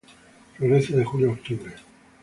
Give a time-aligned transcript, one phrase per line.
[0.57, 1.75] Florece de julio a octubre.